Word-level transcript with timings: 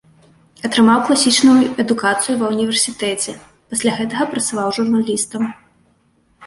Атрымаў 0.69 1.03
класічную 1.09 1.57
адукацыю 1.83 2.35
ва 2.41 2.47
ўніверсітэце, 2.55 3.31
пасля 3.75 3.91
гэтага 4.01 4.23
працаваў 4.35 4.67
журналістам. 4.81 5.43